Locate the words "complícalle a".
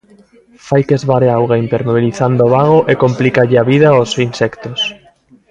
3.03-3.67